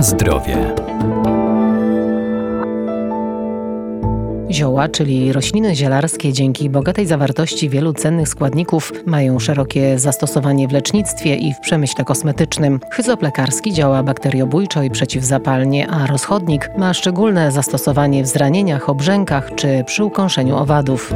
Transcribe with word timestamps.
Zdrowie. 0.00 0.74
Zioła, 4.50 4.88
czyli 4.88 5.32
rośliny 5.32 5.74
zielarskie, 5.76 6.32
dzięki 6.32 6.70
bogatej 6.70 7.06
zawartości 7.06 7.68
wielu 7.68 7.92
cennych 7.92 8.28
składników, 8.28 8.92
mają 9.06 9.38
szerokie 9.38 9.98
zastosowanie 9.98 10.68
w 10.68 10.72
lecznictwie 10.72 11.36
i 11.36 11.54
w 11.54 11.60
przemyśle 11.60 12.04
kosmetycznym. 12.04 12.80
Hyzop 12.92 13.22
lekarski 13.22 13.72
działa 13.72 14.02
bakteriobójczo 14.02 14.82
i 14.82 14.90
przeciwzapalnie, 14.90 15.88
a 15.88 16.06
rozchodnik 16.06 16.70
ma 16.76 16.94
szczególne 16.94 17.52
zastosowanie 17.52 18.22
w 18.22 18.26
zranieniach, 18.26 18.88
obrzękach 18.88 19.54
czy 19.54 19.84
przy 19.86 20.04
ukąszeniu 20.04 20.56
owadów. 20.56 21.14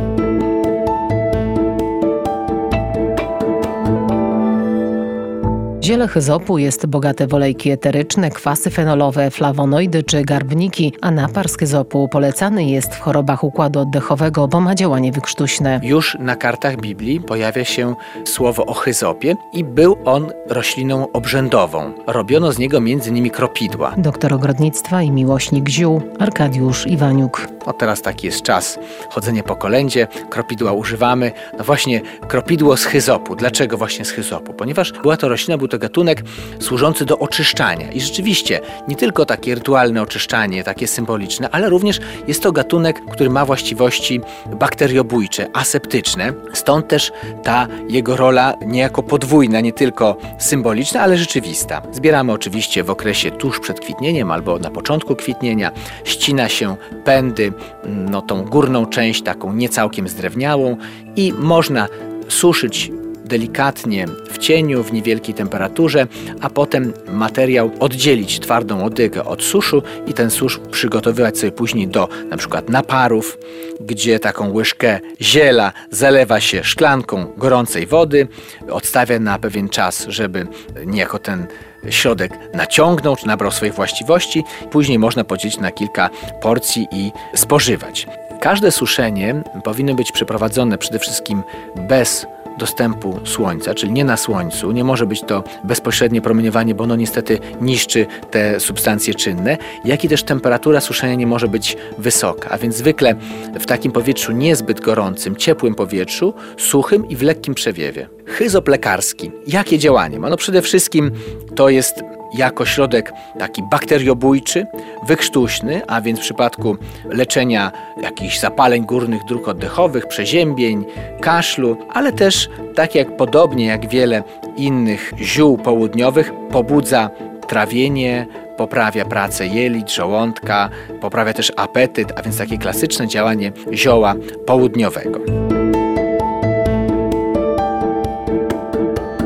Ziele 5.84 6.08
hyzopu 6.08 6.58
jest 6.58 6.86
bogate 6.86 7.26
w 7.26 7.34
olejki 7.34 7.70
eteryczne, 7.70 8.30
kwasy 8.30 8.70
fenolowe, 8.70 9.30
flawonoidy 9.30 10.02
czy 10.02 10.22
garbniki, 10.22 10.92
a 11.00 11.10
napar 11.10 11.48
z 11.48 11.56
hyzopu 11.56 12.08
polecany 12.08 12.64
jest 12.64 12.94
w 12.94 13.00
chorobach 13.00 13.44
układu 13.44 13.80
oddechowego, 13.80 14.48
bo 14.48 14.60
ma 14.60 14.74
działanie 14.74 15.12
wykrztuśne. 15.12 15.80
Już 15.82 16.16
na 16.20 16.36
kartach 16.36 16.76
Biblii 16.76 17.20
pojawia 17.20 17.64
się 17.64 17.94
słowo 18.24 18.66
o 18.66 18.74
hyzopie 18.74 19.36
i 19.52 19.64
był 19.64 19.96
on 20.04 20.32
rośliną 20.48 21.12
obrzędową. 21.12 21.92
Robiono 22.06 22.52
z 22.52 22.58
niego 22.58 22.76
m.in. 22.76 23.30
kropidła. 23.30 23.94
Doktor 23.96 24.34
ogrodnictwa 24.34 25.02
i 25.02 25.10
miłośnik 25.10 25.68
ziół 25.68 26.02
Arkadiusz 26.18 26.86
Iwaniuk. 26.86 27.48
No 27.66 27.72
teraz 27.72 28.02
taki 28.02 28.26
jest 28.26 28.42
czas, 28.42 28.78
chodzenie 29.10 29.42
po 29.42 29.56
kolędzie, 29.56 30.08
kropidła 30.30 30.72
używamy. 30.72 31.32
No 31.58 31.64
właśnie 31.64 32.00
kropidło 32.28 32.76
z 32.76 32.84
hyzopu. 32.84 33.36
Dlaczego 33.36 33.76
właśnie 33.76 34.04
z 34.04 34.10
hyzopu? 34.10 34.52
Ponieważ 34.52 34.92
była 34.92 35.16
to 35.16 35.28
roślina, 35.28 35.58
był 35.58 35.68
to 35.68 35.78
gatunek 35.78 36.22
służący 36.60 37.04
do 37.04 37.18
oczyszczania. 37.18 37.92
I 37.92 38.00
rzeczywiście 38.00 38.60
nie 38.88 38.96
tylko 38.96 39.26
takie 39.26 39.54
rytualne 39.54 40.02
oczyszczanie, 40.02 40.64
takie 40.64 40.86
symboliczne, 40.86 41.48
ale 41.50 41.68
również 41.68 42.00
jest 42.26 42.42
to 42.42 42.52
gatunek, 42.52 43.02
który 43.12 43.30
ma 43.30 43.44
właściwości 43.44 44.20
bakteriobójcze, 44.56 45.46
aseptyczne. 45.52 46.32
Stąd 46.52 46.88
też 46.88 47.12
ta 47.42 47.66
jego 47.88 48.16
rola 48.16 48.54
niejako 48.66 49.02
podwójna, 49.02 49.60
nie 49.60 49.72
tylko 49.72 50.16
symboliczna, 50.38 51.00
ale 51.00 51.16
rzeczywista. 51.16 51.82
Zbieramy 51.92 52.32
oczywiście 52.32 52.84
w 52.84 52.90
okresie 52.90 53.30
tuż 53.30 53.60
przed 53.60 53.80
kwitnieniem 53.80 54.30
albo 54.30 54.58
na 54.58 54.70
początku 54.70 55.16
kwitnienia. 55.16 55.72
Ścina 56.04 56.48
się 56.48 56.76
pędy, 57.04 57.51
no 57.86 58.22
tą 58.22 58.44
górną 58.44 58.86
część 58.86 59.22
taką 59.22 59.52
niecałkiem 59.52 60.08
zdrewniałą 60.08 60.76
i 61.16 61.32
można 61.32 61.88
suszyć 62.28 62.92
delikatnie 63.24 64.06
w 64.30 64.38
cieniu, 64.38 64.82
w 64.82 64.92
niewielkiej 64.92 65.34
temperaturze, 65.34 66.06
a 66.40 66.50
potem 66.50 66.92
materiał 67.08 67.70
oddzielić 67.80 68.40
twardą 68.40 68.84
odygę 68.84 69.24
od 69.24 69.42
suszu 69.42 69.82
i 70.06 70.14
ten 70.14 70.30
susz 70.30 70.60
przygotowywać 70.70 71.38
sobie 71.38 71.52
później 71.52 71.88
do 71.88 72.08
na 72.30 72.36
przykład 72.36 72.68
naparów, 72.68 73.38
gdzie 73.80 74.18
taką 74.20 74.52
łyżkę 74.52 75.00
ziela 75.20 75.72
zalewa 75.90 76.40
się 76.40 76.64
szklanką 76.64 77.26
gorącej 77.36 77.86
wody, 77.86 78.28
odstawia 78.70 79.18
na 79.18 79.38
pewien 79.38 79.68
czas, 79.68 80.06
żeby 80.08 80.46
niejako 80.86 81.18
ten 81.18 81.46
środek 81.90 82.38
naciągnął 82.54 83.16
czy 83.16 83.26
nabrał 83.26 83.50
swoich 83.50 83.74
właściwości. 83.74 84.44
Później 84.70 84.98
można 84.98 85.24
podzielić 85.24 85.58
na 85.58 85.72
kilka 85.72 86.10
porcji 86.40 86.88
i 86.90 87.12
spożywać. 87.34 88.06
Każde 88.40 88.70
suszenie 88.70 89.42
powinno 89.64 89.94
być 89.94 90.12
przeprowadzone 90.12 90.78
przede 90.78 90.98
wszystkim 90.98 91.42
bez 91.76 92.26
dostępu 92.58 93.20
słońca, 93.24 93.74
czyli 93.74 93.92
nie 93.92 94.04
na 94.04 94.16
słońcu. 94.16 94.72
Nie 94.72 94.84
może 94.84 95.06
być 95.06 95.22
to 95.22 95.44
bezpośrednie 95.64 96.20
promieniowanie, 96.20 96.74
bo 96.74 96.84
ono 96.84 96.96
niestety 96.96 97.38
niszczy 97.60 98.06
te 98.30 98.60
substancje 98.60 99.14
czynne, 99.14 99.58
jak 99.84 100.04
i 100.04 100.08
też 100.08 100.22
temperatura 100.22 100.80
suszenia 100.80 101.14
nie 101.14 101.26
może 101.26 101.48
być 101.48 101.76
wysoka, 101.98 102.50
a 102.50 102.58
więc 102.58 102.76
zwykle 102.76 103.14
w 103.60 103.66
takim 103.66 103.92
powietrzu 103.92 104.32
niezbyt 104.32 104.80
gorącym, 104.80 105.36
ciepłym 105.36 105.74
powietrzu, 105.74 106.34
suchym 106.56 107.08
i 107.08 107.16
w 107.16 107.22
lekkim 107.22 107.54
przewiewie. 107.54 108.08
Hyzop 108.26 108.68
lekarski. 108.68 109.30
Jakie 109.46 109.78
działanie 109.78 110.18
ma? 110.18 110.30
No 110.30 110.36
przede 110.36 110.62
wszystkim 110.62 111.10
to 111.54 111.68
jest 111.68 112.02
jako 112.34 112.66
środek 112.66 113.12
taki 113.38 113.62
bakteriobójczy, 113.62 114.66
wykrztuśny, 115.06 115.82
a 115.86 116.00
więc 116.00 116.18
w 116.18 116.22
przypadku 116.22 116.76
leczenia 117.04 117.72
jakichś 118.02 118.38
zapaleń 118.38 118.86
górnych 118.86 119.24
dróg 119.24 119.48
oddechowych, 119.48 120.06
przeziębień, 120.06 120.84
kaszlu, 121.20 121.76
ale 121.94 122.12
też 122.12 122.48
tak 122.74 122.94
jak 122.94 123.16
podobnie 123.16 123.66
jak 123.66 123.88
wiele 123.88 124.22
innych 124.56 125.12
ziół 125.18 125.58
południowych 125.58 126.32
pobudza 126.50 127.10
trawienie, 127.48 128.26
poprawia 128.56 129.04
pracę 129.04 129.46
jelit, 129.46 129.90
żołądka, 129.90 130.68
poprawia 131.00 131.32
też 131.32 131.52
apetyt, 131.56 132.12
a 132.16 132.22
więc 132.22 132.38
takie 132.38 132.58
klasyczne 132.58 133.08
działanie 133.08 133.52
zioła 133.72 134.14
południowego. 134.46 135.20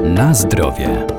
Na 0.05 0.35
zdrowie. 0.35 1.16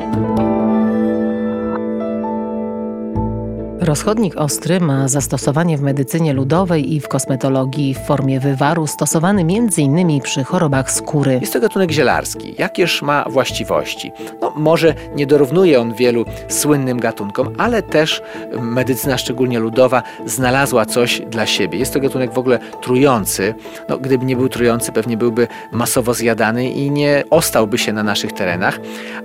Rozchodnik 3.88 4.38
ostry 4.38 4.80
ma 4.80 5.08
zastosowanie 5.08 5.78
w 5.78 5.82
medycynie 5.82 6.34
ludowej 6.34 6.94
i 6.94 7.00
w 7.00 7.08
kosmetologii 7.08 7.94
w 7.94 8.00
formie 8.00 8.40
wywaru, 8.40 8.88
stosowany 8.88 9.42
m.in. 9.42 10.22
przy 10.22 10.44
chorobach 10.44 10.92
skóry. 10.92 11.38
Jest 11.42 11.54
to 11.54 11.60
gatunek 11.60 11.92
zielarski. 11.92 12.56
Jakież 12.58 13.02
ma 13.02 13.26
właściwości? 13.30 14.12
No, 14.42 14.54
może 14.56 14.94
nie 15.16 15.28
dorównuje 15.28 15.82
on 15.82 15.94
wielu 15.94 16.26
słynnym 16.48 17.00
gatunkom, 17.00 17.54
ale 17.58 17.82
też 17.82 18.22
medycyna, 18.62 19.18
szczególnie 19.18 19.60
ludowa, 19.60 20.04
znalazła 20.26 20.86
coś 20.86 21.22
dla 21.22 21.46
siebie. 21.46 21.80
Jest 21.80 21.94
to 21.94 22.00
gatunek 22.00 22.34
w 22.34 22.38
ogóle 22.38 22.60
trujący. 22.82 23.54
No, 23.90 23.98
gdyby 23.98 24.26
nie 24.26 24.36
był 24.36 24.50
trujący, 24.50 24.92
pewnie 24.92 25.18
byłby 25.18 25.48
masowo 25.72 26.14
zjadany 26.14 26.70
i 26.70 26.92
nie 26.92 27.24
ostałby 27.30 27.78
się 27.78 27.94
na 27.94 28.04
naszych 28.04 28.34
terenach. 28.34 28.80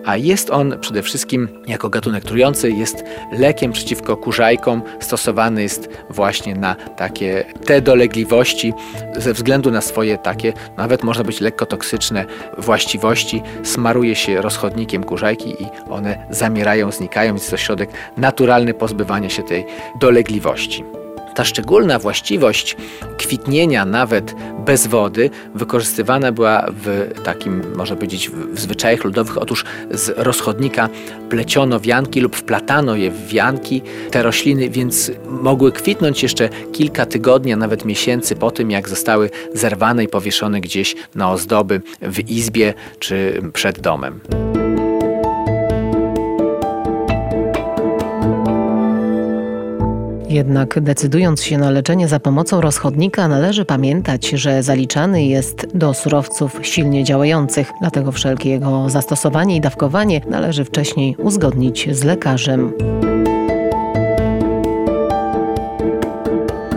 A 0.04 0.16
jest 0.16 0.50
on 0.50 0.78
przede 0.80 1.02
wszystkim 1.02 1.48
jako 1.66 1.88
gatunek 1.88 2.24
trujący, 2.24 2.70
jest 2.70 3.04
lekiem 3.32 3.72
przeciwko 3.72 4.16
kurzajkom, 4.56 4.82
stosowany 5.00 5.62
jest 5.62 5.88
właśnie 6.10 6.54
na 6.54 6.74
takie 6.74 7.44
te 7.66 7.80
dolegliwości 7.80 8.72
ze 9.16 9.32
względu 9.32 9.70
na 9.70 9.80
swoje 9.80 10.18
takie, 10.18 10.52
nawet 10.76 11.02
można 11.02 11.24
być 11.24 11.40
lekko 11.40 11.66
toksyczne 11.66 12.24
właściwości. 12.58 13.42
Smaruje 13.62 14.14
się 14.14 14.42
rozchodnikiem 14.42 15.04
kurzajki 15.04 15.62
i 15.62 15.66
one 15.90 16.26
zamierają, 16.30 16.90
znikają. 16.92 17.34
Jest 17.34 17.50
to 17.50 17.56
środek 17.56 17.90
naturalny 18.16 18.74
pozbywania 18.74 19.30
się 19.30 19.42
tej 19.42 19.66
dolegliwości. 20.00 21.01
Ta 21.34 21.44
szczególna 21.44 21.98
właściwość 21.98 22.76
kwitnienia 23.18 23.84
nawet 23.84 24.34
bez 24.64 24.86
wody 24.86 25.30
wykorzystywana 25.54 26.32
była 26.32 26.66
w 26.84 27.10
takim, 27.24 27.62
można 27.76 27.96
powiedzieć, 27.96 28.30
w 28.30 28.60
zwyczajach 28.60 29.04
ludowych. 29.04 29.38
Otóż 29.38 29.64
z 29.90 30.08
rozchodnika 30.16 30.88
pleciono 31.30 31.80
wianki 31.80 32.20
lub 32.20 32.36
wplatano 32.36 32.96
je 32.96 33.10
w 33.10 33.26
wianki, 33.26 33.82
te 34.10 34.22
rośliny, 34.22 34.70
więc 34.70 35.10
mogły 35.26 35.72
kwitnąć 35.72 36.22
jeszcze 36.22 36.48
kilka 36.72 37.06
tygodni, 37.06 37.52
a 37.52 37.56
nawet 37.56 37.84
miesięcy 37.84 38.36
po 38.36 38.50
tym, 38.50 38.70
jak 38.70 38.88
zostały 38.88 39.30
zerwane 39.54 40.04
i 40.04 40.08
powieszone 40.08 40.60
gdzieś 40.60 40.96
na 41.14 41.32
ozdoby 41.32 41.82
w 42.02 42.30
izbie 42.30 42.74
czy 42.98 43.42
przed 43.52 43.80
domem. 43.80 44.20
Jednak 50.32 50.80
decydując 50.80 51.42
się 51.42 51.58
na 51.58 51.70
leczenie 51.70 52.08
za 52.08 52.20
pomocą 52.20 52.60
rozchodnika, 52.60 53.28
należy 53.28 53.64
pamiętać, 53.64 54.28
że 54.28 54.62
zaliczany 54.62 55.24
jest 55.24 55.66
do 55.74 55.94
surowców 55.94 56.58
silnie 56.62 57.04
działających, 57.04 57.72
dlatego 57.80 58.12
wszelkie 58.12 58.50
jego 58.50 58.90
zastosowanie 58.90 59.56
i 59.56 59.60
dawkowanie 59.60 60.20
należy 60.28 60.64
wcześniej 60.64 61.16
uzgodnić 61.16 61.88
z 61.92 62.04
lekarzem. 62.04 62.72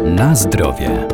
Na 0.06 0.36
zdrowie. 0.36 1.08